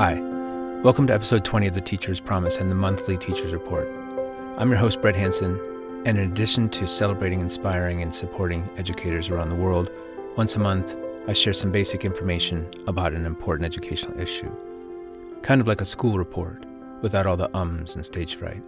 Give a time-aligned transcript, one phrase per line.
[0.00, 0.18] Hi,
[0.82, 3.86] welcome to episode 20 of the Teacher's Promise and the monthly Teacher's Report.
[4.56, 5.60] I'm your host, Brett Hanson,
[6.06, 9.90] and in addition to celebrating, inspiring, and supporting educators around the world,
[10.38, 10.96] once a month
[11.28, 14.50] I share some basic information about an important educational issue.
[15.42, 16.64] Kind of like a school report,
[17.02, 18.62] without all the ums and stage fright.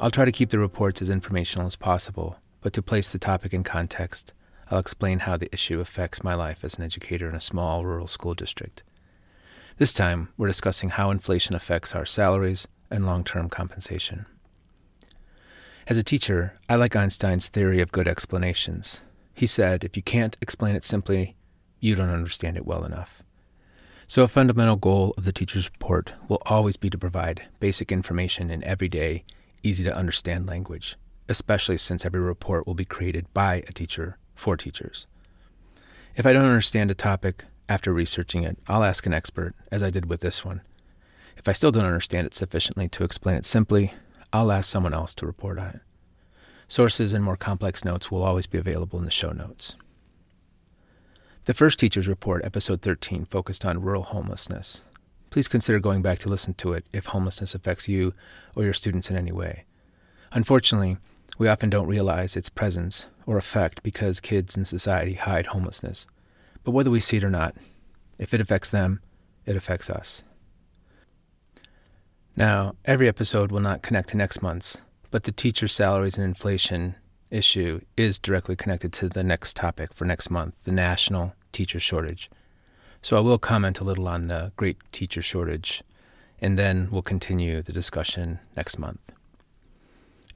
[0.00, 3.52] I'll try to keep the reports as informational as possible, but to place the topic
[3.52, 4.32] in context,
[4.70, 8.06] I'll explain how the issue affects my life as an educator in a small rural
[8.06, 8.82] school district.
[9.78, 14.26] This time, we're discussing how inflation affects our salaries and long term compensation.
[15.86, 19.02] As a teacher, I like Einstein's theory of good explanations.
[19.34, 21.36] He said, if you can't explain it simply,
[21.78, 23.22] you don't understand it well enough.
[24.08, 28.50] So, a fundamental goal of the teacher's report will always be to provide basic information
[28.50, 29.22] in everyday,
[29.62, 30.96] easy to understand language,
[31.28, 35.06] especially since every report will be created by a teacher for teachers.
[36.16, 39.90] If I don't understand a topic after researching it, I'll ask an expert, as I
[39.90, 40.62] did with this one.
[41.36, 43.92] If I still don't understand it sufficiently to explain it simply,
[44.32, 45.80] I'll ask someone else to report on it.
[46.66, 49.76] Sources and more complex notes will always be available in the show notes.
[51.44, 54.84] The first Teacher's Report, episode 13, focused on rural homelessness.
[55.30, 58.12] Please consider going back to listen to it if homelessness affects you
[58.54, 59.64] or your students in any way.
[60.32, 60.98] Unfortunately,
[61.38, 66.06] we often don't realize its presence or effect because kids in society hide homelessness.
[66.68, 67.54] But whether we see it or not,
[68.18, 69.00] if it affects them,
[69.46, 70.22] it affects us.
[72.36, 76.96] Now, every episode will not connect to next month's, but the teacher salaries and inflation
[77.30, 82.28] issue is directly connected to the next topic for next month, the national teacher shortage.
[83.00, 85.82] So I will comment a little on the great teacher shortage,
[86.38, 89.00] and then we'll continue the discussion next month.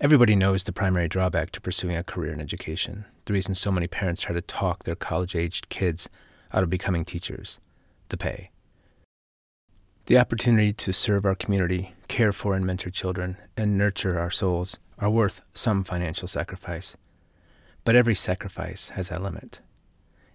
[0.01, 3.87] Everybody knows the primary drawback to pursuing a career in education, the reason so many
[3.87, 6.08] parents try to talk their college aged kids
[6.52, 7.58] out of becoming teachers
[8.08, 8.51] the pay.
[10.07, 14.79] The opportunity to serve our community, care for and mentor children, and nurture our souls
[14.98, 16.97] are worth some financial sacrifice.
[17.85, 19.61] But every sacrifice has a limit.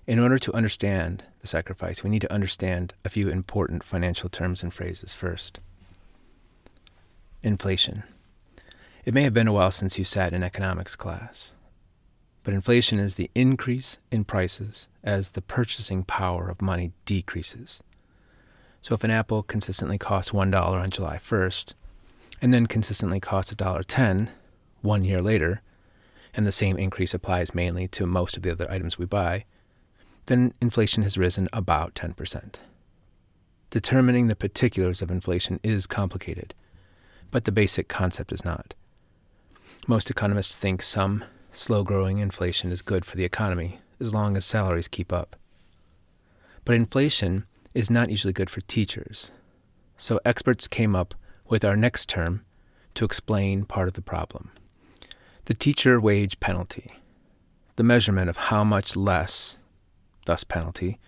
[0.07, 4.63] In order to understand the sacrifice, we need to understand a few important financial terms
[4.63, 5.59] and phrases first.
[7.43, 8.03] Inflation.
[9.05, 11.53] It may have been a while since you sat in economics class,
[12.47, 17.83] but inflation is the increase in prices as the purchasing power of money decreases.
[18.79, 21.73] So if an apple consistently costs $1 on July 1st,
[22.41, 24.29] and then consistently costs $1.10
[24.81, 25.61] one year later,
[26.33, 29.43] and the same increase applies mainly to most of the other items we buy,
[30.27, 32.61] then inflation has risen about 10%.
[33.71, 36.53] Determining the particulars of inflation is complicated,
[37.29, 38.73] but the basic concept is not.
[39.85, 41.25] Most economists think some
[41.57, 45.35] slow growing inflation is good for the economy as long as salaries keep up.
[46.63, 49.31] But inflation is not usually good for teachers.
[49.97, 51.15] So experts came up
[51.49, 52.45] with our next term
[52.93, 54.51] to explain part of the problem
[55.45, 56.91] the teacher wage penalty,
[57.77, 59.57] the measurement of how much less,
[60.25, 60.99] thus penalty,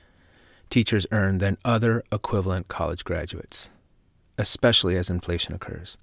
[0.70, 3.70] teachers earn than other equivalent college graduates,
[4.38, 5.98] especially as inflation occurs.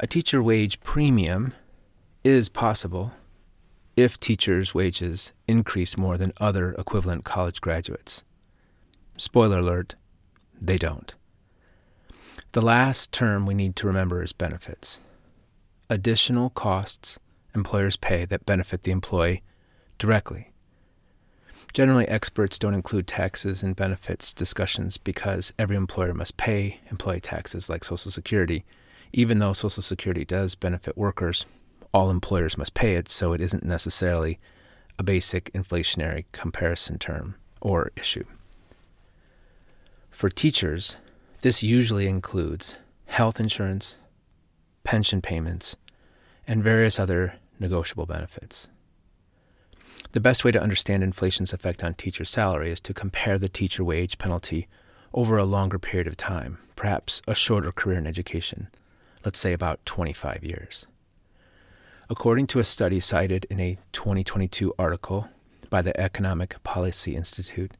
[0.00, 1.54] A teacher wage premium
[2.24, 3.12] is possible
[3.96, 8.24] if teachers' wages increase more than other equivalent college graduates.
[9.16, 9.94] Spoiler alert,
[10.60, 11.14] they don't.
[12.52, 15.00] The last term we need to remember is benefits.
[15.90, 17.18] Additional costs
[17.54, 19.42] employers pay that benefit the employee
[19.98, 20.52] directly.
[21.72, 27.68] Generally, experts don't include taxes and benefits discussions because every employer must pay employee taxes
[27.70, 28.64] like Social Security.
[29.12, 31.46] Even though Social Security does benefit workers,
[31.92, 34.38] all employers must pay it, so it isn't necessarily
[34.98, 38.24] a basic inflationary comparison term or issue.
[40.10, 40.96] For teachers,
[41.40, 42.76] this usually includes
[43.06, 43.98] health insurance,
[44.84, 45.76] pension payments,
[46.46, 48.68] and various other negotiable benefits.
[50.12, 53.82] The best way to understand inflation's effect on teacher salary is to compare the teacher
[53.82, 54.68] wage penalty
[55.14, 58.68] over a longer period of time, perhaps a shorter career in education,
[59.24, 60.86] let's say about 25 years.
[62.12, 65.30] According to a study cited in a 2022 article
[65.70, 67.72] by the Economic Policy Institute,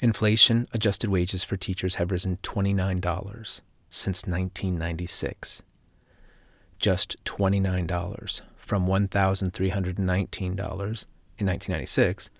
[0.00, 5.62] Inflation adjusted wages for teachers have risen $29 since 1996.
[6.80, 12.30] Just $29 from $1,319 in 1996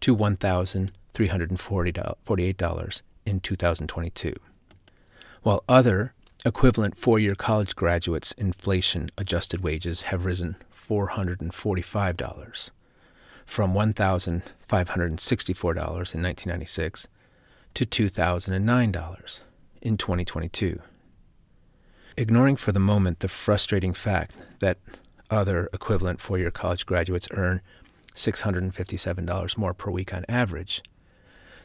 [0.00, 4.34] to $1,348 in 2022.
[5.42, 12.70] While other equivalent four year college graduates' inflation adjusted wages have risen $445
[13.44, 14.44] from $1,564
[16.14, 17.08] in 1996
[17.74, 19.42] to $2,009
[19.82, 20.80] in 2022.
[22.16, 24.78] Ignoring for the moment the frustrating fact that
[25.30, 27.60] other equivalent four year college graduates earn
[28.14, 30.82] $657 more per week on average,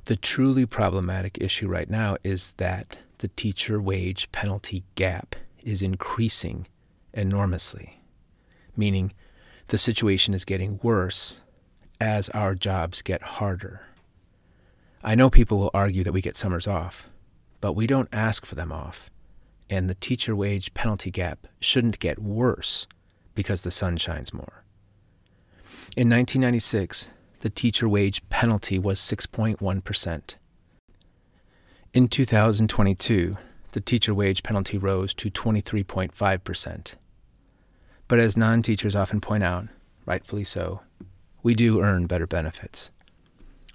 [0.05, 6.67] the truly problematic issue right now is that the teacher wage penalty gap is increasing
[7.11, 8.03] enormously,
[8.77, 9.11] meaning
[9.69, 11.39] the situation is getting worse
[11.99, 13.87] as our jobs get harder.
[15.03, 17.09] I know people will argue that we get summers off,
[17.61, 19.09] but we don't ask for them off,
[19.71, 22.85] and the teacher wage penalty gap shouldn't get worse
[23.33, 24.63] because the sun shines more.
[25.97, 30.35] In 1996, the teacher wage penalty was 6.1%.
[31.95, 33.31] In 2022,
[33.71, 36.95] the teacher wage penalty rose to 23.5%.
[38.09, 39.69] But as non teachers often point out,
[40.05, 40.81] rightfully so,
[41.41, 42.91] we do earn better benefits.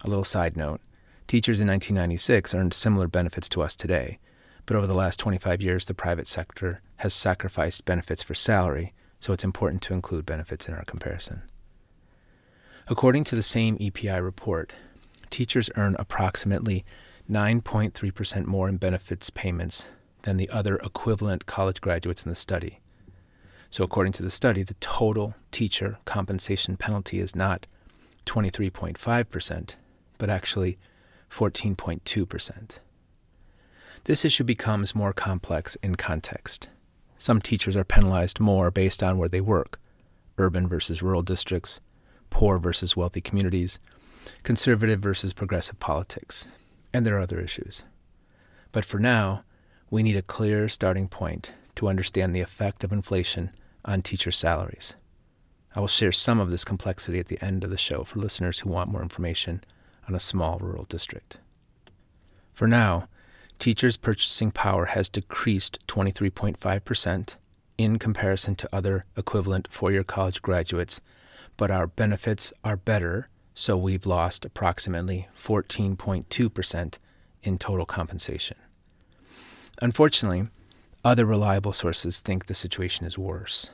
[0.04, 0.82] A little side note
[1.28, 4.18] teachers in 1996 earned similar benefits to us today,
[4.66, 9.32] but over the last 25 years, the private sector has sacrificed benefits for salary, so
[9.32, 11.40] it's important to include benefits in our comparison.
[12.86, 14.74] According to the same EPI report,
[15.30, 16.84] teachers earn approximately
[17.30, 19.86] 9.3% more in benefits payments
[20.22, 22.80] than the other equivalent college graduates in the study.
[23.70, 27.66] So, according to the study, the total teacher compensation penalty is not
[28.26, 29.74] 23.5%,
[30.18, 30.76] but actually
[31.30, 32.78] 14.2%.
[34.04, 36.68] This issue becomes more complex in context.
[37.16, 39.78] Some teachers are penalized more based on where they work
[40.38, 41.80] urban versus rural districts,
[42.30, 43.78] poor versus wealthy communities,
[44.42, 46.48] conservative versus progressive politics,
[46.92, 47.84] and there are other issues.
[48.72, 49.44] But for now,
[49.90, 53.50] we need a clear starting point to understand the effect of inflation
[53.84, 54.94] on teacher salaries.
[55.74, 58.60] I will share some of this complexity at the end of the show for listeners
[58.60, 59.62] who want more information
[60.08, 61.38] on a small rural district.
[62.52, 63.08] For now,
[63.58, 67.36] teachers' purchasing power has decreased 23.5%
[67.78, 71.00] in comparison to other equivalent four year college graduates
[71.60, 73.28] but our benefits are better,
[73.60, 76.98] so we've lost approximately 14.2%
[77.42, 78.56] in total compensation.
[79.82, 80.48] Unfortunately,
[81.04, 83.68] other reliable sources think the situation is worse.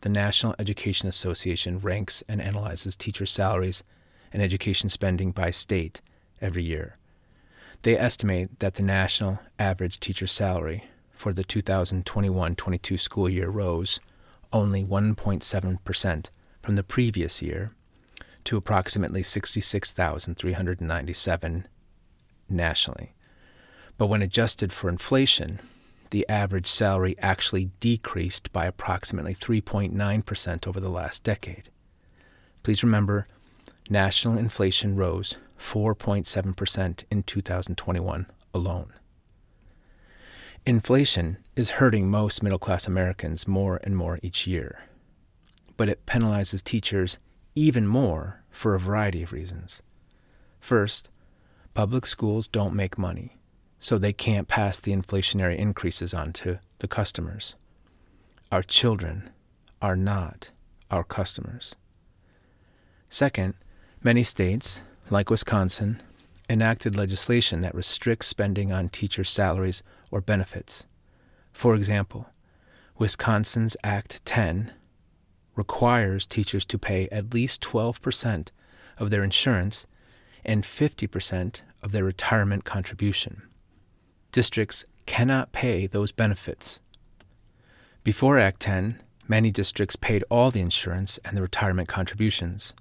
[0.00, 3.84] The National Education Association ranks and analyzes teacher salaries
[4.32, 6.00] and education spending by state
[6.40, 6.96] every year.
[7.82, 14.00] They estimate that the national average teacher salary for the 2021 22 school year rose
[14.50, 16.30] only 1.7%
[16.62, 17.75] from the previous year
[18.46, 21.68] to approximately 66,397
[22.48, 23.14] nationally.
[23.98, 25.60] But when adjusted for inflation,
[26.10, 31.68] the average salary actually decreased by approximately 3.9% over the last decade.
[32.62, 33.26] Please remember,
[33.90, 38.94] national inflation rose 4.7% in 2021 alone.
[40.64, 44.86] Inflation is hurting most middle class Americans more and more each year
[45.76, 47.18] but it penalizes teachers
[47.56, 49.82] even more for a variety of reasons.
[50.60, 51.10] First,
[51.74, 53.38] public schools don't make money,
[53.80, 57.56] so they can't pass the inflationary increases on to the customers.
[58.52, 59.30] Our children
[59.82, 60.50] are not
[60.90, 61.74] our customers.
[63.08, 63.54] Second,
[64.02, 66.02] many states, like Wisconsin,
[66.48, 70.86] enacted legislation that restricts spending on teacher salaries or benefits.
[71.52, 72.28] For example,
[72.98, 74.72] Wisconsin's Act 10
[75.56, 78.48] requires teachers to pay at least 12%
[78.98, 79.86] of their insurance
[80.44, 83.42] and 50% of their retirement contribution.
[84.30, 86.80] Districts cannot pay those benefits.
[88.04, 92.74] Before Act 10, many districts paid all the insurance and the retirement contributions.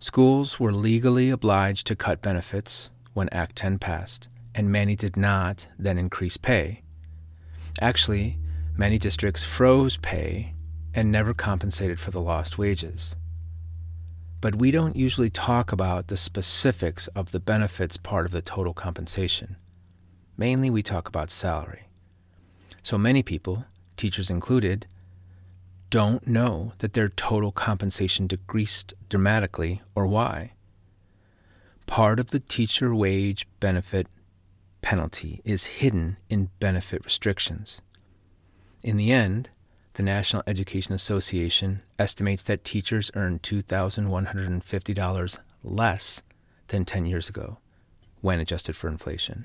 [0.00, 5.68] Schools were legally obliged to cut benefits when Act 10 passed, and many did not
[5.78, 6.82] then increase pay.
[7.80, 8.38] Actually,
[8.76, 10.54] many districts froze pay
[10.94, 13.16] and never compensated for the lost wages.
[14.40, 18.74] But we don't usually talk about the specifics of the benefits part of the total
[18.74, 19.56] compensation.
[20.36, 21.84] Mainly, we talk about salary.
[22.82, 23.64] So many people,
[23.96, 24.86] teachers included,
[25.90, 30.52] don't know that their total compensation decreased dramatically or why.
[31.86, 34.08] Part of the teacher wage benefit
[34.80, 37.82] penalty is hidden in benefit restrictions.
[38.82, 39.50] In the end,
[39.94, 46.22] the National Education Association estimates that teachers earn $2,150 less
[46.68, 47.58] than 10 years ago
[48.22, 49.44] when adjusted for inflation.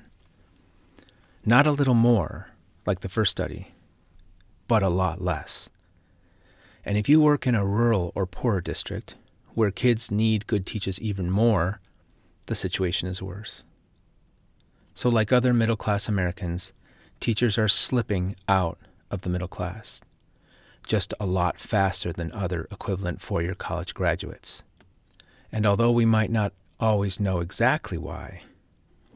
[1.44, 2.48] Not a little more,
[2.86, 3.74] like the first study,
[4.66, 5.68] but a lot less.
[6.82, 9.16] And if you work in a rural or poorer district
[9.54, 11.80] where kids need good teachers even more,
[12.46, 13.64] the situation is worse.
[14.94, 16.72] So, like other middle class Americans,
[17.20, 18.78] teachers are slipping out
[19.10, 20.00] of the middle class
[20.88, 24.64] just a lot faster than other equivalent four year college graduates.
[25.52, 28.42] And although we might not always know exactly why,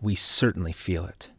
[0.01, 1.31] we certainly feel it.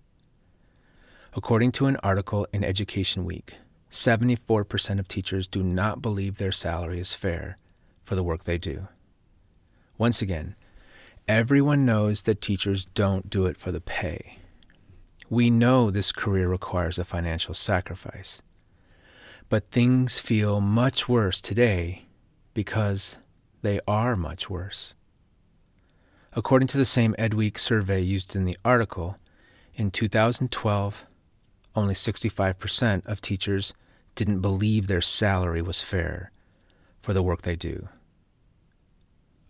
[1.36, 3.56] According to an article in Education Week,
[3.92, 7.58] 74% of teachers do not believe their salary is fair
[8.04, 8.88] for the work they do.
[9.98, 10.56] Once again,
[11.28, 14.40] everyone knows that teachers don't do it for the pay.
[15.30, 18.42] We know this career requires a financial sacrifice.
[19.54, 22.06] But things feel much worse today
[22.56, 23.20] because
[23.62, 24.96] they are much worse.
[26.36, 29.16] According to the same EdWeek survey used in the article,
[29.76, 31.06] in 2012,
[31.76, 33.76] only 65% of teachers
[34.16, 36.32] didn't believe their salary was fair
[37.04, 37.90] for the work they do.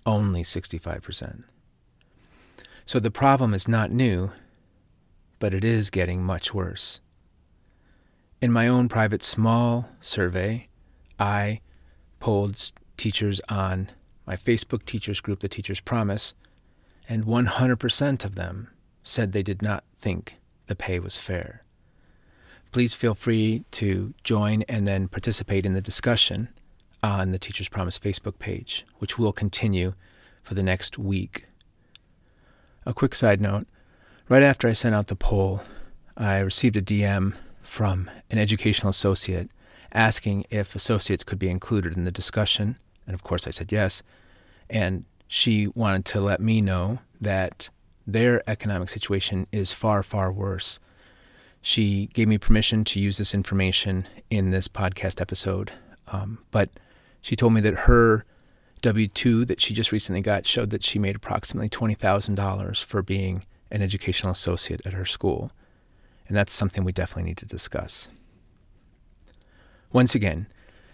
[0.05, 1.45] Only 65%.
[2.85, 4.33] So the problem is not new,
[5.39, 6.99] but it is getting much worse.
[8.43, 10.67] In my own private small survey,
[11.17, 11.61] I
[12.19, 13.89] polled teachers on
[14.27, 16.33] my Facebook teachers group, The Teacher's Promise,
[17.07, 18.67] and 100% of them
[19.01, 20.35] said they did not think
[20.67, 21.63] the pay was fair.
[22.73, 26.49] Please feel free to join and then participate in the discussion
[27.01, 29.93] on the Teacher's Promise Facebook page, which will continue
[30.41, 31.45] for the next week.
[32.85, 33.67] A quick side note
[34.27, 35.61] right after I sent out the poll,
[36.17, 37.35] I received a DM
[37.73, 39.49] from an educational associate
[39.91, 42.77] asking if associates could be included in the discussion.
[43.07, 44.03] And of course, I said yes.
[44.69, 47.69] And she wanted to let me know that
[48.05, 50.79] their economic situation is far, far worse.
[51.63, 55.71] She gave me permission to use this information in this podcast episode.
[56.11, 56.69] Um, but
[57.21, 58.23] she told me that her
[58.83, 63.45] W 2 that she just recently got showed that she made approximately $20,000 for being
[63.71, 65.49] an educational associate at her school.
[66.33, 68.09] And that's something we definitely need to discuss.
[69.91, 70.47] Once again,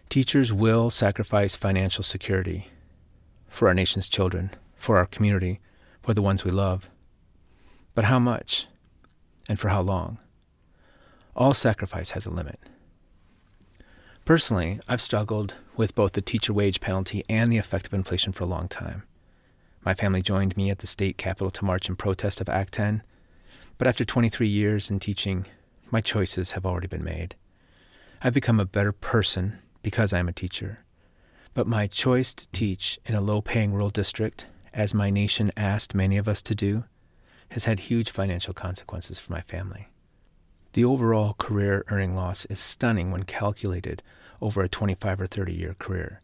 [0.10, 2.68] teachers will sacrifice financial security
[3.48, 5.62] for our nation's children, for our community,
[6.02, 6.90] for the ones we love.
[7.96, 8.68] But how much?
[9.48, 10.18] And for how long?
[11.38, 12.60] All sacrifice has a limit.
[14.26, 18.44] Personally, I've struggled with both the teacher wage penalty and the effect of inflation for
[18.44, 19.04] a long time.
[19.86, 23.04] My family joined me at the state capitol to march in protest of Act 10,
[23.80, 25.46] but after 23 years in teaching,
[25.90, 27.36] my choices have already been made.
[28.22, 30.84] I've become a better person because I am a teacher.
[31.54, 35.96] But my choice to teach in a low paying rural district, as my nation asked
[35.96, 36.84] many of us to do,
[37.52, 39.88] has had huge financial consequences for my family.
[40.74, 44.04] The overall career earning loss is stunning when calculated
[44.42, 46.22] over a 25 or 30 year career,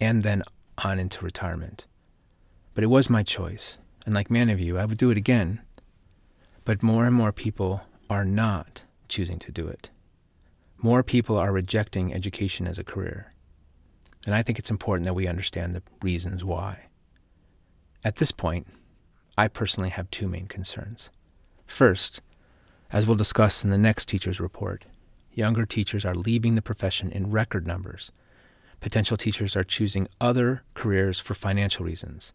[0.00, 0.44] and then
[0.84, 1.88] on into retirement.
[2.72, 5.60] But it was my choice, and like many of you, I would do it again
[6.64, 9.90] but more and more people are not choosing to do it.
[10.78, 13.32] More people are rejecting education as a career.
[14.26, 16.86] And I think it's important that we understand the reasons why.
[18.02, 18.66] At this point,
[19.36, 21.10] I personally have two main concerns.
[21.66, 22.20] First,
[22.92, 24.84] as we'll discuss in the next teacher's report,
[25.32, 28.12] younger teachers are leaving the profession in record numbers.
[28.80, 32.32] Potential teachers are choosing other careers for financial reasons.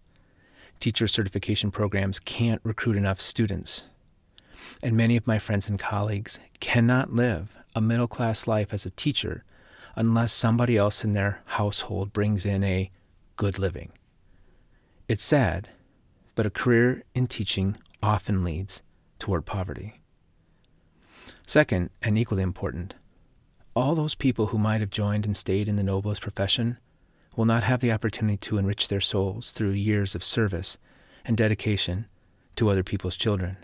[0.80, 3.86] Teacher certification programs can't recruit enough students
[4.82, 8.92] and many of my friends and colleagues cannot live a middle class life as a
[8.92, 9.44] teacher
[9.96, 12.92] unless somebody else in their household brings in a
[13.36, 13.92] good living.
[15.08, 15.70] It's sad,
[16.36, 18.82] but a career in teaching often leads
[19.18, 20.00] toward poverty.
[21.46, 22.96] Second, and equally important,
[23.76, 26.78] all those people who might have joined and stayed in the noblest profession
[27.36, 30.78] will not have the opportunity to enrich their souls through years of service
[31.26, 32.06] and dedication
[32.56, 33.58] to other people's children.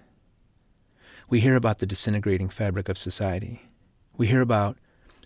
[1.28, 3.64] We hear about the disintegrating fabric of society.
[4.16, 4.78] We hear about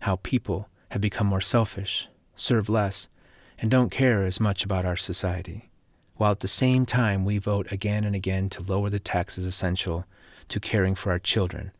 [0.01, 3.09] how people have become more selfish, serve less,
[3.57, 5.69] and don't care as much about our society,
[6.15, 10.05] while at the same time we vote again and again to lower the taxes essential
[10.47, 11.71] to caring for our children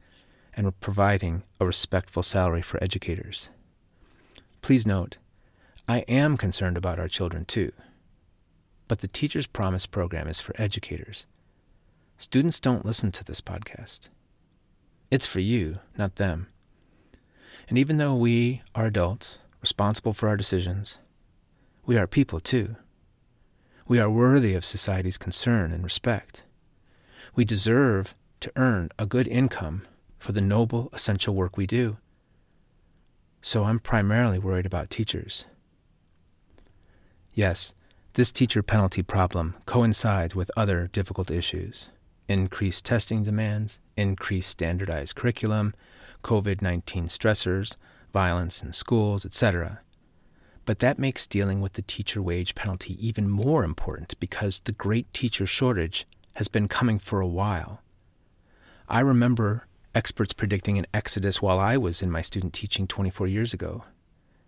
[0.54, 3.50] and providing a respectful salary for educators.
[4.62, 5.16] Please note,
[5.88, 7.72] I am concerned about our children too.
[8.90, 11.26] But the Teacher's Promise program is for educators
[12.22, 14.10] Students don't listen to this podcast.
[15.10, 16.48] It's for you, not them.
[17.70, 21.00] And even though we are adults, responsible for our decisions,
[21.86, 22.76] we are people too.
[23.88, 26.44] We are worthy of society's concern and respect.
[27.36, 32.00] We deserve to earn a good income for the noble, essential work we do.
[33.42, 35.46] So I'm primarily worried about teachers.
[37.34, 37.76] Yes,
[38.16, 41.92] this teacher penalty problem coincides with other difficult issues
[42.30, 45.74] increased testing demands, increased standardized curriculum,
[46.24, 47.76] COVID 19 stressors,
[48.14, 49.82] violence in schools, etc.
[50.66, 55.12] But that makes dealing with the teacher wage penalty even more important because the great
[55.14, 56.06] teacher shortage
[56.36, 57.82] has been coming for a while.
[58.88, 63.54] I remember experts predicting an exodus while I was in my student teaching 24 years
[63.54, 63.84] ago,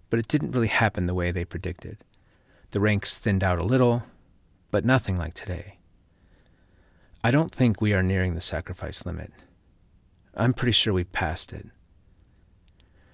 [0.09, 1.97] but it didn't really happen the way they predicted.
[2.69, 4.03] The ranks thinned out a little,
[4.69, 5.77] but nothing like today.
[7.24, 9.32] I don't think we are nearing the sacrifice limit.
[10.34, 11.68] I'm pretty sure we've passed it.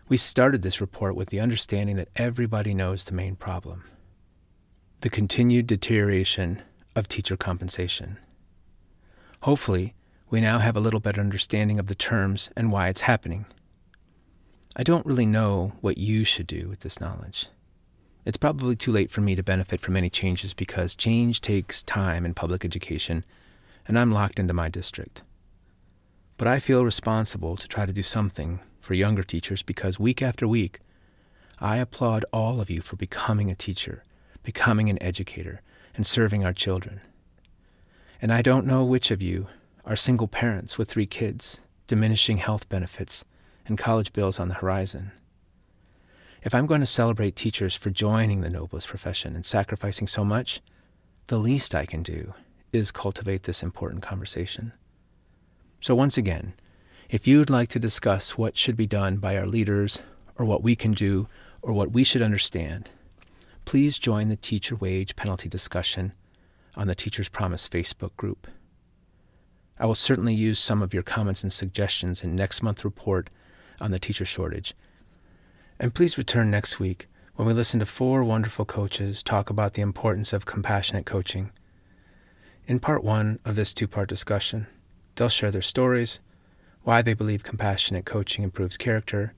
[0.08, 3.84] We started this report with the understanding that everybody knows the main problem
[5.02, 6.60] the continued deterioration
[6.96, 8.18] of teacher compensation.
[9.42, 9.94] Hopefully,
[10.32, 13.46] we now have a little better understanding of the terms and why it's happening.
[14.76, 17.48] I don't really know what you should do with this knowledge.
[18.26, 22.26] It's probably too late for me to benefit from any changes because change takes time
[22.26, 23.24] in public education,
[23.88, 25.24] and I'm locked into my district.
[26.36, 30.48] But I feel responsible to try to do something for younger teachers because week after
[30.48, 30.80] week,
[31.60, 34.04] I applaud all of you for becoming a teacher,
[34.44, 35.62] becoming an educator,
[35.96, 37.02] and serving our children.
[38.22, 39.48] And I don't know which of you
[39.84, 43.26] are single parents with three kids, diminishing health benefits,
[43.66, 45.12] and college bills on the horizon.
[46.44, 50.62] If I'm going to celebrate teachers for joining the noblest profession and sacrificing so much,
[51.28, 52.34] the least I can do
[52.78, 54.72] is cultivate this important conversation.
[55.82, 56.54] So, once again,
[57.10, 60.02] if you'd like to discuss what should be done by our leaders,
[60.38, 61.28] or what we can do,
[61.62, 62.90] or what we should understand,
[63.66, 66.14] please join the teacher wage penalty discussion
[66.76, 68.48] on the Teacher's Promise Facebook group.
[69.80, 73.30] I will certainly use some of your comments and suggestions in next month's report
[73.80, 74.74] on the teacher shortage.
[75.80, 79.82] And please return next week when we listen to four wonderful coaches talk about the
[79.82, 81.52] importance of compassionate coaching.
[82.68, 84.68] In part one of this two part discussion,
[85.16, 86.20] they'll share their stories
[86.88, 89.34] why they believe compassionate coaching improves character,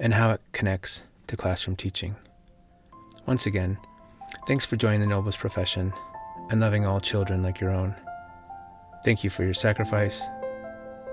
[0.00, 2.16] and how it connects to classroom teaching.
[3.24, 3.78] Once again,
[4.48, 5.92] thanks for joining the noblest profession
[6.50, 7.94] and loving all children like your own.
[9.04, 10.26] Thank you for your sacrifice,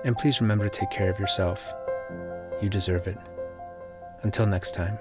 [0.04, 1.72] and please remember to take care of yourself.
[2.60, 3.18] You deserve it.
[4.24, 4.98] Until next time.